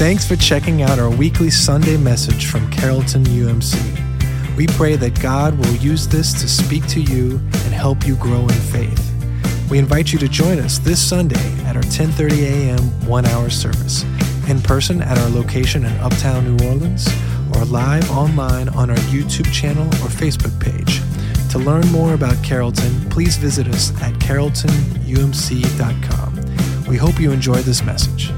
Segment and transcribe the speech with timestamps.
[0.00, 3.76] Thanks for checking out our weekly Sunday message from Carrollton UMC.
[4.56, 8.40] We pray that God will use this to speak to you and help you grow
[8.40, 9.12] in faith.
[9.70, 12.78] We invite you to join us this Sunday at our 10:30 a.m.
[13.04, 14.06] 1-hour service,
[14.48, 17.06] in person at our location in Uptown New Orleans,
[17.54, 21.02] or live online on our YouTube channel or Facebook page.
[21.50, 26.86] To learn more about Carrollton, please visit us at carrolltonumc.com.
[26.88, 28.32] We hope you enjoy this message.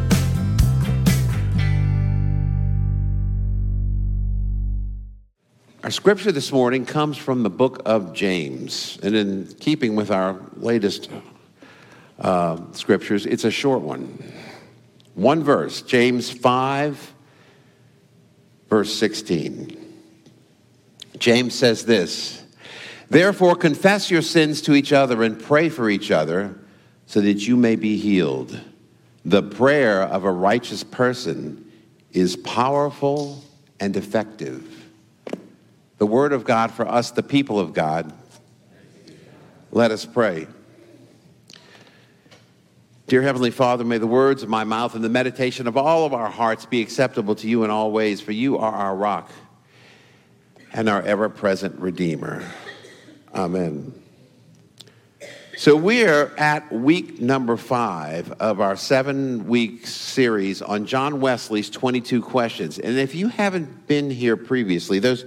[5.85, 9.01] Our scripture this morning comes from the book of James.
[9.03, 11.11] And in keeping with our latest
[12.21, 14.23] uh, scriptures, it's a short one.
[15.17, 17.15] One verse, James 5,
[18.71, 19.77] verse 16.
[21.19, 22.45] James says this
[23.11, 26.61] Therefore, confess your sins to each other and pray for each other
[27.07, 28.57] so that you may be healed.
[29.25, 31.73] The prayer of a righteous person
[32.13, 33.43] is powerful
[33.81, 34.82] and effective
[35.99, 38.13] the word of God for us, the people of God.
[39.71, 40.47] Let us pray.
[43.07, 46.15] Dear Heavenly Father, may the words of my mouth and the meditation of all of
[46.15, 49.31] our hearts be acceptable to you in all ways, for you are our rock
[50.73, 52.43] and our ever present Redeemer.
[53.35, 53.93] Amen.
[55.57, 62.23] So, we're at week number five of our seven week series on John Wesley's 22
[62.23, 62.79] questions.
[62.79, 65.27] And if you haven't been here previously, those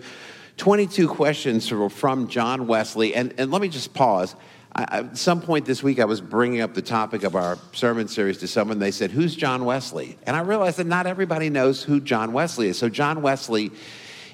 [0.57, 3.13] 22 questions from John Wesley.
[3.13, 4.35] And, and let me just pause.
[4.73, 8.07] I, at some point this week, I was bringing up the topic of our sermon
[8.07, 8.79] series to someone.
[8.79, 10.17] They said, Who's John Wesley?
[10.23, 12.77] And I realized that not everybody knows who John Wesley is.
[12.77, 13.71] So, John Wesley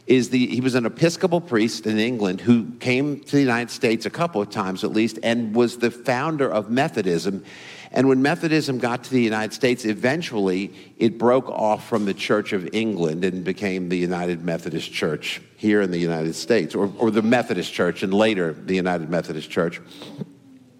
[0.08, 4.06] is the, he was an Episcopal priest in England who came to the United States
[4.06, 7.44] a couple of times at least and was the founder of Methodism.
[7.92, 12.54] And when Methodism got to the United States, eventually it broke off from the Church
[12.54, 17.12] of England and became the United Methodist Church here in the United States, or, or
[17.12, 19.82] the Methodist Church, and later the United Methodist Church.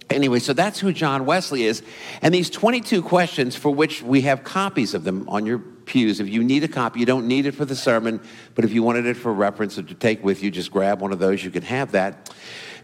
[0.10, 1.84] Anyway, so that's who John Wesley is.
[2.22, 5.60] And these 22 questions, for which we have copies of them on your
[5.92, 6.22] pews.
[6.22, 8.22] If you need a copy, you don't need it for the sermon,
[8.56, 11.12] but if you wanted it for reference or to take with you, just grab one
[11.12, 11.44] of those.
[11.44, 12.34] You can have that.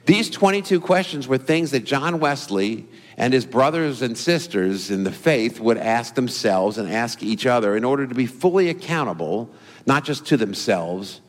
[0.06, 2.86] These 22 questions were things that John Wesley
[3.16, 7.78] and his brothers and sisters in the faith would ask themselves and ask each other
[7.78, 9.50] in order to be fully accountable,
[9.86, 11.22] not just to themselves,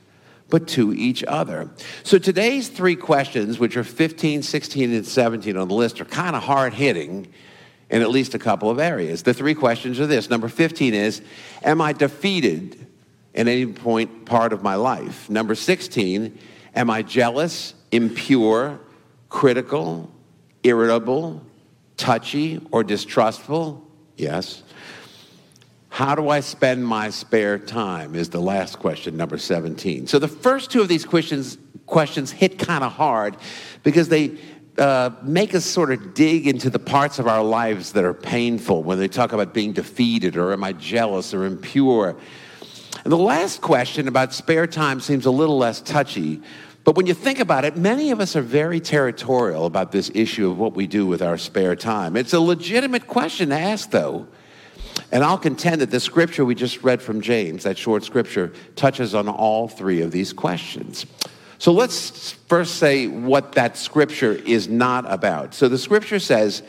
[0.51, 1.71] but to each other.
[2.03, 6.35] So today's three questions, which are 15, 16, and 17 on the list, are kind
[6.35, 7.33] of hard hitting
[7.91, 9.23] in at least a couple of areas.
[9.23, 11.23] The three questions are this number 15 is,
[11.63, 12.87] Am I defeated
[13.35, 15.29] in any point part of my life?
[15.31, 16.39] Number 16,
[16.75, 18.79] Am I jealous, impure,
[19.29, 20.13] critical,
[20.63, 21.43] irritable,
[21.97, 23.87] touchy, or distrustful?
[24.17, 24.63] Yes.
[25.89, 28.15] How do I spend my spare time?
[28.15, 30.07] Is the last question, number 17.
[30.07, 33.37] So the first two of these questions, questions hit kind of hard
[33.83, 34.37] because they
[34.79, 38.83] uh, make us sort of dig into the parts of our lives that are painful
[38.83, 42.17] when they talk about being defeated or am I jealous or impure.
[43.05, 46.43] And the last question about spare time seems a little less touchy.
[46.85, 50.51] But when you think about it, many of us are very territorial about this issue
[50.51, 52.17] of what we do with our spare time.
[52.17, 54.27] It's a legitimate question to ask, though.
[55.13, 59.15] And I'll contend that the scripture we just read from James, that short scripture, touches
[59.15, 61.07] on all three of these questions.
[61.59, 65.55] So let's first say what that scripture is not about.
[65.55, 66.63] So the scripture says,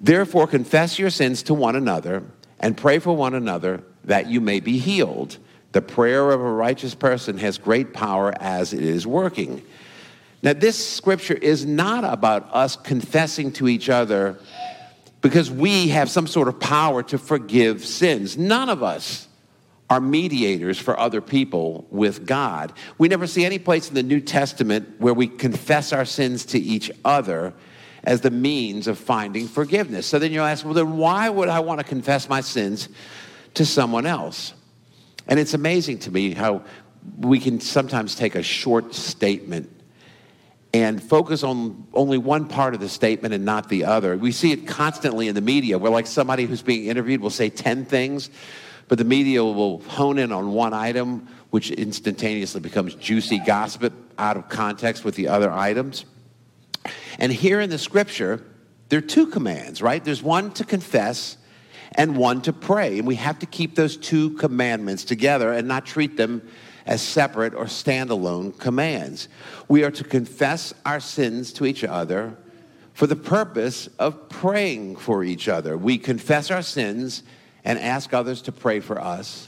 [0.00, 2.24] Therefore, confess your sins to one another
[2.58, 5.38] and pray for one another that you may be healed.
[5.72, 9.62] The prayer of a righteous person has great power as it is working.
[10.42, 14.38] Now, this scripture is not about us confessing to each other
[15.20, 18.38] because we have some sort of power to forgive sins.
[18.38, 19.28] None of us
[19.90, 22.72] are mediators for other people with God.
[22.96, 26.58] We never see any place in the New Testament where we confess our sins to
[26.58, 27.52] each other
[28.04, 30.06] as the means of finding forgiveness.
[30.06, 32.88] So then you'll ask, well, then why would I want to confess my sins
[33.54, 34.54] to someone else?
[35.26, 36.62] And it's amazing to me how
[37.18, 39.76] we can sometimes take a short statement
[40.72, 44.16] and focus on only one part of the statement and not the other.
[44.16, 47.50] We see it constantly in the media where, like, somebody who's being interviewed will say
[47.50, 48.30] 10 things
[48.90, 54.36] but the media will hone in on one item, which instantaneously becomes juicy gossip out
[54.36, 56.04] of context with the other items.
[57.20, 58.44] And here in the scripture,
[58.88, 60.04] there are two commands, right?
[60.04, 61.36] There's one to confess
[61.92, 62.98] and one to pray.
[62.98, 66.42] And we have to keep those two commandments together and not treat them
[66.84, 69.28] as separate or standalone commands.
[69.68, 72.36] We are to confess our sins to each other
[72.94, 75.78] for the purpose of praying for each other.
[75.78, 77.22] We confess our sins
[77.64, 79.46] and ask others to pray for us.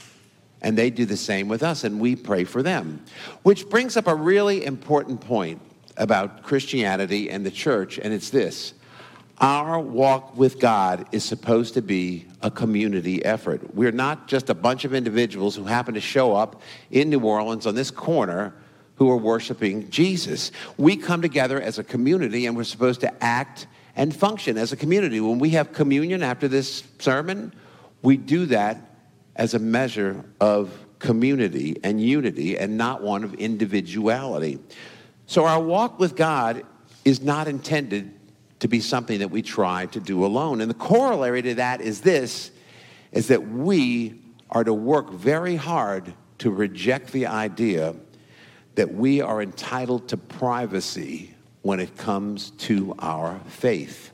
[0.61, 3.03] And they do the same with us, and we pray for them.
[3.43, 5.61] Which brings up a really important point
[5.97, 8.73] about Christianity and the church, and it's this
[9.39, 13.75] our walk with God is supposed to be a community effort.
[13.75, 16.61] We're not just a bunch of individuals who happen to show up
[16.91, 18.53] in New Orleans on this corner
[18.95, 20.51] who are worshiping Jesus.
[20.77, 24.77] We come together as a community and we're supposed to act and function as a
[24.77, 25.19] community.
[25.19, 27.53] When we have communion after this sermon,
[28.03, 28.77] we do that
[29.35, 34.59] as a measure of community and unity and not one of individuality.
[35.25, 36.63] So our walk with God
[37.03, 38.13] is not intended
[38.59, 40.61] to be something that we try to do alone.
[40.61, 42.51] And the corollary to that is this
[43.11, 44.19] is that we
[44.49, 47.95] are to work very hard to reject the idea
[48.75, 54.11] that we are entitled to privacy when it comes to our faith.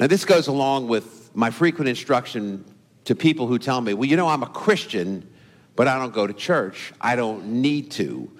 [0.00, 2.64] Now, this goes along with my frequent instruction
[3.04, 5.28] to people who tell me, well, you know, I'm a Christian,
[5.76, 6.92] but I don't go to church.
[7.00, 8.30] I don't need to.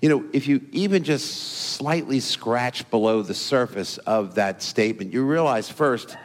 [0.00, 5.24] You know, if you even just slightly scratch below the surface of that statement, you
[5.24, 6.16] realize first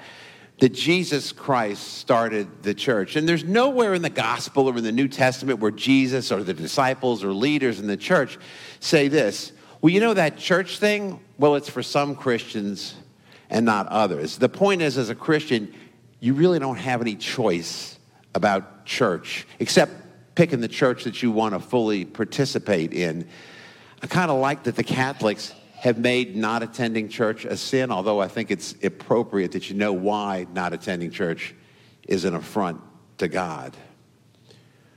[0.60, 3.16] that Jesus Christ started the church.
[3.16, 6.54] And there's nowhere in the gospel or in the New Testament where Jesus or the
[6.54, 8.38] disciples or leaders in the church
[8.82, 9.54] say this.
[9.82, 11.22] Well, you know that church thing?
[11.38, 12.96] Well, it's for some Christians
[13.50, 14.38] and not others.
[14.38, 15.74] The point is, as a Christian,
[16.20, 17.98] you really don't have any choice
[18.36, 19.92] about church except
[20.36, 23.28] picking the church that you want to fully participate in.
[24.02, 28.20] I kind of like that the Catholics have made not attending church a sin, although
[28.20, 31.56] I think it's appropriate that you know why not attending church
[32.08, 32.82] is an affront
[33.18, 33.76] to God.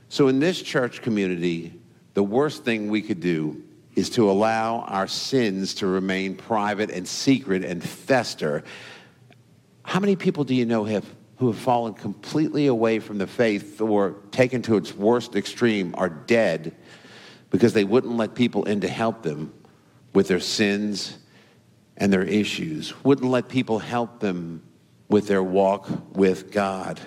[0.09, 1.73] So, in this church community,
[2.13, 3.63] the worst thing we could do
[3.95, 8.63] is to allow our sins to remain private and secret and fester.
[9.83, 11.05] How many people do you know have,
[11.37, 16.09] who have fallen completely away from the faith or taken to its worst extreme are
[16.09, 16.75] dead
[17.49, 19.53] because they wouldn't let people in to help them
[20.13, 21.17] with their sins
[21.97, 24.63] and their issues, wouldn't let people help them
[25.09, 26.99] with their walk with God.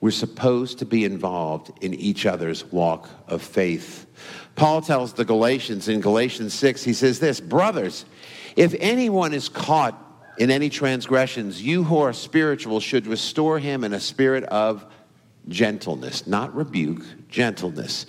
[0.00, 4.06] We're supposed to be involved in each other's walk of faith.
[4.54, 8.04] Paul tells the Galatians in Galatians 6, he says this Brothers,
[8.56, 10.05] if anyone is caught
[10.38, 14.84] in any transgressions, you who are spiritual should restore him in a spirit of
[15.48, 18.06] gentleness, not rebuke, gentleness.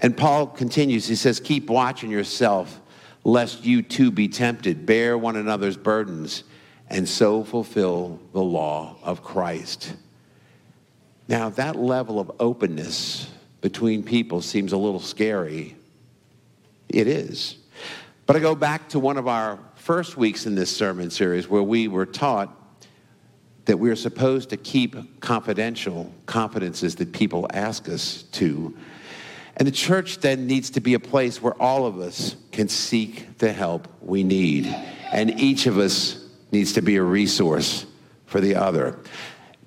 [0.00, 2.80] And Paul continues, he says, Keep watching yourself,
[3.24, 4.86] lest you too be tempted.
[4.86, 6.44] Bear one another's burdens,
[6.88, 9.94] and so fulfill the law of Christ.
[11.28, 13.28] Now, that level of openness
[13.60, 15.76] between people seems a little scary.
[16.88, 17.56] It is.
[18.26, 21.62] But I go back to one of our first weeks in this sermon series where
[21.62, 22.52] we were taught
[23.66, 28.76] that we're supposed to keep confidential confidences that people ask us to.
[29.56, 33.38] And the church then needs to be a place where all of us can seek
[33.38, 34.66] the help we need.
[35.12, 36.18] And each of us
[36.50, 37.86] needs to be a resource
[38.26, 38.98] for the other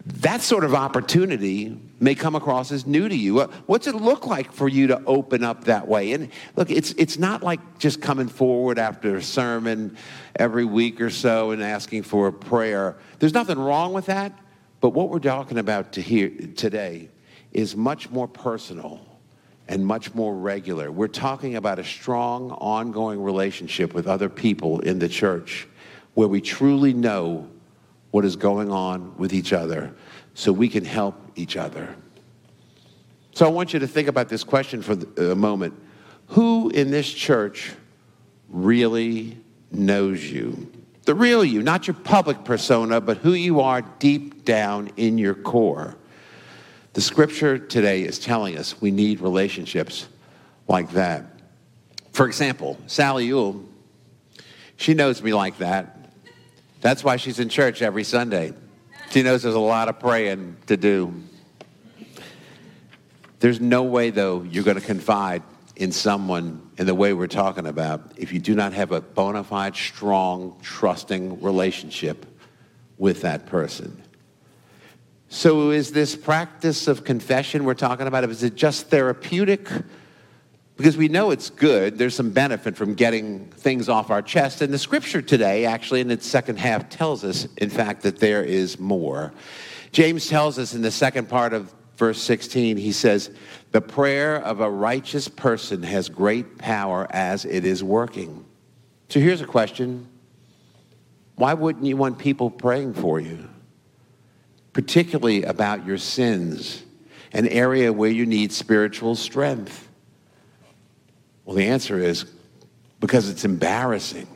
[0.06, 3.40] that sort of opportunity may come across as new to you.
[3.40, 6.14] Uh, what's it look like for you to open up that way?
[6.14, 9.98] And look, it's, it's not like just coming forward after a sermon
[10.36, 12.98] every week or so and asking for a prayer.
[13.20, 14.38] There's nothing wrong with that,
[14.82, 17.10] but what we're talking about to hear, today
[17.52, 19.06] is much more personal
[19.68, 20.92] and much more regular.
[20.92, 25.68] We're talking about a strong, ongoing relationship with other people in the church
[26.16, 27.48] where we truly know
[28.12, 29.94] what is going on with each other
[30.40, 31.94] so we can help each other.
[33.34, 35.74] So I want you to think about this question for a moment.
[36.28, 37.74] Who in this church
[38.48, 39.38] really
[39.70, 40.72] knows you?
[41.04, 45.34] The real you, not your public persona, but who you are deep down in your
[45.34, 45.98] core.
[46.94, 50.08] The scripture today is telling us we need relationships
[50.70, 51.26] like that.
[52.14, 53.66] For example, Sally Ewell,
[54.78, 55.98] she knows me like that.
[56.80, 58.54] That's why she's in church every Sunday.
[59.10, 61.14] She knows there's a lot of praying to do.
[63.40, 65.42] There's no way, though, you're going to confide
[65.76, 69.44] in someone in the way we're talking about if you do not have a bona
[69.44, 72.26] fide, strong, trusting relationship
[73.00, 74.00] with that person.
[75.30, 79.68] So, is this practice of confession we're talking about, is it just therapeutic?
[80.80, 81.98] Because we know it's good.
[81.98, 84.62] There's some benefit from getting things off our chest.
[84.62, 88.44] And the scripture today, actually, in its second half, tells us, in fact, that there
[88.44, 89.34] is more.
[89.92, 93.30] James tells us in the second part of verse 16, he says,
[93.72, 98.46] The prayer of a righteous person has great power as it is working.
[99.10, 100.08] So here's a question
[101.36, 103.50] Why wouldn't you want people praying for you?
[104.74, 106.84] particularly about your sins,
[107.34, 109.89] an area where you need spiritual strength?
[111.50, 112.26] Well, the answer is
[113.00, 114.28] because it's embarrassing.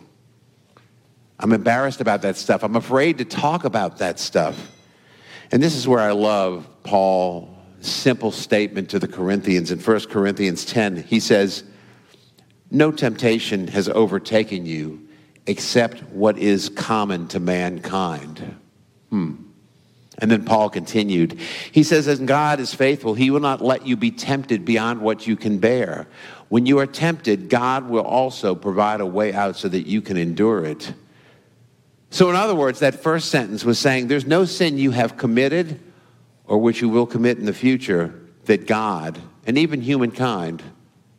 [1.38, 2.64] I'm embarrassed about that stuff.
[2.64, 4.72] I'm afraid to talk about that stuff.
[5.52, 10.66] And this is where I love Paul's simple statement to the Corinthians in 1 Corinthians
[10.66, 11.04] 10.
[11.04, 11.64] He says,
[12.72, 15.08] No temptation has overtaken you
[15.46, 18.56] except what is common to mankind.
[19.12, 19.36] Hmm.
[20.20, 21.40] And then Paul continued.
[21.72, 25.28] He says, As God is faithful, he will not let you be tempted beyond what
[25.28, 26.08] you can bear.
[26.54, 30.18] When you are tempted, God will also provide a way out so that you can
[30.18, 30.94] endure it.
[32.12, 35.80] So, in other words, that first sentence was saying there's no sin you have committed
[36.46, 38.14] or which you will commit in the future
[38.46, 40.62] that God and even humankind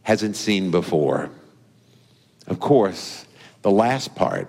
[0.03, 1.31] hasn't seen before.
[2.47, 3.27] Of course,
[3.63, 4.49] the last part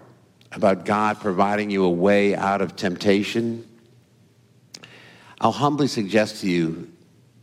[0.51, 3.67] about God providing you a way out of temptation,
[5.41, 6.91] I'll humbly suggest to you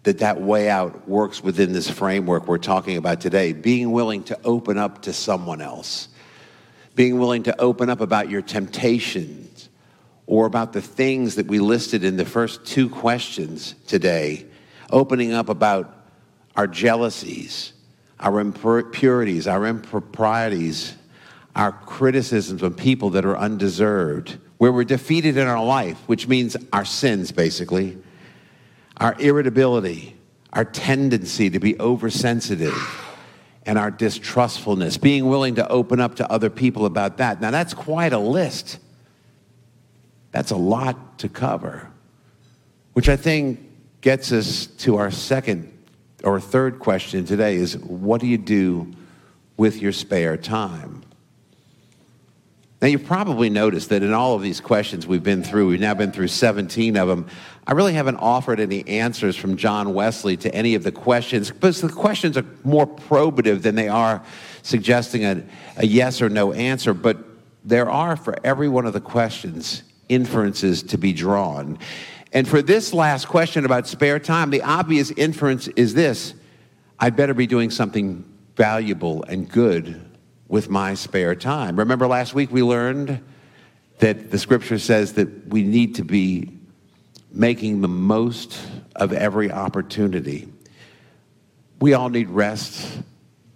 [0.05, 4.39] that that way out works within this framework we're talking about today, being willing to
[4.45, 6.09] open up to someone else.
[6.95, 9.69] Being willing to open up about your temptations
[10.27, 14.45] or about the things that we listed in the first two questions today,
[14.91, 16.07] opening up about
[16.57, 17.73] our jealousies,
[18.21, 20.97] our impurities, our improprieties,
[21.57, 26.57] our criticisms of people that are undeserved, where we're defeated in our life, which means
[26.73, 27.99] our sins, basically,
[28.99, 30.17] our irritability,
[30.53, 32.75] our tendency to be oversensitive
[33.65, 37.41] and our distrustfulness, being willing to open up to other people about that.
[37.41, 38.79] Now, that's quite a list.
[40.33, 41.89] That's a lot to cover,
[42.95, 43.61] which I think
[44.01, 45.73] gets us to our second
[46.25, 48.93] or third question today is what do you do
[49.57, 51.03] with your spare time?
[52.83, 55.95] Now, you've probably noticed that in all of these questions we've been through, we've now
[55.95, 57.29] been through 17 of them.
[57.65, 61.81] I really haven't offered any answers from John Wesley to any of the questions because
[61.81, 64.21] the questions are more probative than they are
[64.63, 65.45] suggesting a,
[65.77, 66.93] a yes or no answer.
[66.93, 67.19] But
[67.65, 71.79] there are, for every one of the questions, inferences to be drawn.
[72.33, 76.35] And for this last question about spare time, the obvious inference is this
[76.99, 78.25] I'd better be doing something
[78.57, 80.12] valuable and good
[80.53, 81.79] with my spare time.
[81.79, 83.23] Remember last week we learned
[84.01, 86.51] that the scripture says that we need to be
[87.33, 88.61] making the most
[88.95, 90.47] of every opportunity.
[91.81, 93.03] We all need rest.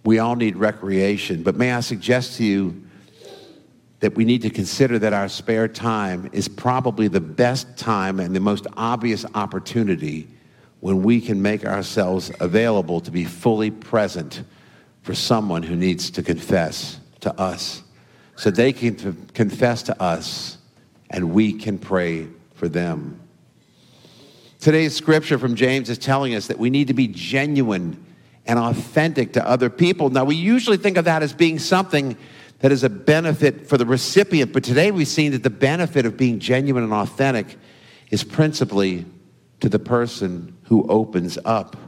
[0.05, 1.43] We all need recreation.
[1.43, 2.83] But may I suggest to you
[3.99, 8.35] that we need to consider that our spare time is probably the best time and
[8.35, 10.27] the most obvious opportunity
[10.79, 14.41] when we can make ourselves available to be fully present
[15.07, 17.81] for someone who needs to confess to us
[18.35, 20.57] so they can confess to us
[21.09, 23.17] and we can pray for them.
[24.59, 28.05] Today's scripture from James is telling us that we need to be genuine
[28.47, 30.09] and authentic to other people.
[30.09, 32.17] Now, we usually think of that as being something
[32.59, 36.17] that is a benefit for the recipient, but today we've seen that the benefit of
[36.17, 37.55] being genuine and authentic
[38.11, 39.05] is principally
[39.61, 41.86] to the person who opens up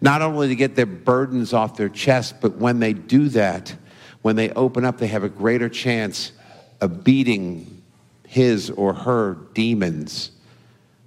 [0.00, 3.74] not only to get their burdens off their chest, but when they do that,
[4.22, 6.32] when they open up, they have a greater chance
[6.80, 7.82] of beating
[8.26, 10.30] his or her demons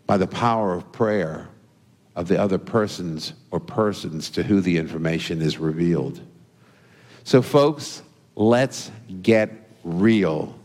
[0.07, 1.48] by the power of prayer
[2.15, 6.19] of the other persons or persons to who the information is revealed.
[7.24, 8.01] So, folks,
[8.36, 9.50] let's get
[9.83, 10.57] real,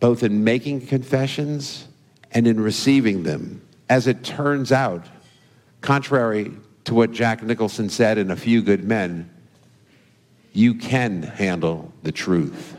[0.00, 1.86] both in making confessions
[2.32, 3.60] and in receiving them.
[3.90, 5.06] As it turns out,
[5.80, 6.52] contrary
[6.88, 9.28] to what Jack Nicholson said in A Few Good Men,
[10.54, 12.78] you can handle the truth.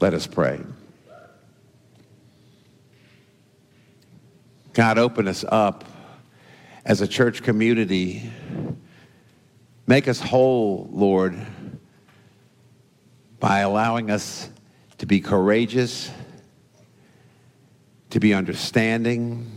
[0.00, 0.60] Let us pray.
[4.74, 5.86] God, open us up
[6.84, 8.30] as a church community.
[9.86, 11.38] Make us whole, Lord,
[13.38, 14.50] by allowing us
[14.98, 16.10] to be courageous,
[18.10, 19.50] to be understanding,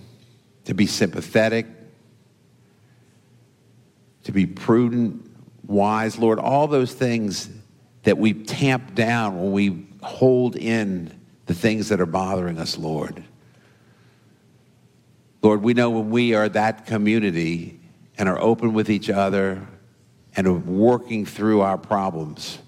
[0.64, 1.66] to be sympathetic,
[4.24, 5.30] to be prudent,
[5.66, 7.50] wise, Lord, all those things
[8.04, 11.12] that we tamp down when we hold in
[11.46, 13.24] the things that are bothering us, Lord.
[15.42, 17.80] Lord, we know when we are that community
[18.18, 19.66] and are open with each other
[20.36, 22.60] and are working through our problems,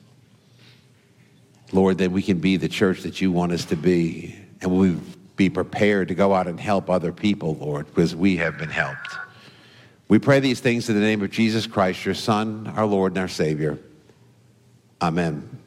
[1.72, 4.36] Lord, that we can be the church that you want us to be.
[4.62, 4.98] And we
[5.36, 9.18] be prepared to go out and help other people, Lord, because we have been helped.
[10.08, 13.20] We pray these things in the name of Jesus Christ, your Son, our Lord, and
[13.20, 13.80] our Savior.
[15.02, 15.65] Amen.